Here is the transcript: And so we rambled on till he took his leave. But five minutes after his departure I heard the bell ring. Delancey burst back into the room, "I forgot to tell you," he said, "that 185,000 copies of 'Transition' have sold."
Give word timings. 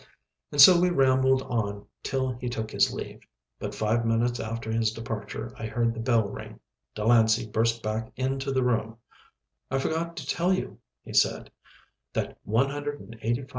And 0.51 0.59
so 0.59 0.81
we 0.81 0.89
rambled 0.89 1.43
on 1.43 1.85
till 2.01 2.31
he 2.33 2.49
took 2.49 2.71
his 2.71 2.91
leave. 2.91 3.19
But 3.59 3.75
five 3.75 4.03
minutes 4.03 4.39
after 4.39 4.71
his 4.71 4.91
departure 4.91 5.53
I 5.59 5.67
heard 5.67 5.93
the 5.93 5.99
bell 5.99 6.27
ring. 6.27 6.59
Delancey 6.95 7.45
burst 7.45 7.83
back 7.83 8.11
into 8.15 8.51
the 8.51 8.63
room, 8.63 8.97
"I 9.69 9.77
forgot 9.77 10.17
to 10.17 10.25
tell 10.25 10.53
you," 10.53 10.79
he 11.03 11.13
said, 11.13 11.51
"that 12.13 12.39
185,000 12.43 12.49
copies 12.49 13.13
of 13.13 13.21
'Transition' 13.21 13.35
have 13.35 13.35
sold." 13.35 13.49